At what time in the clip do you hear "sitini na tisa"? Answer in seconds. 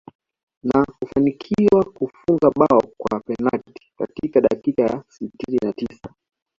5.09-6.13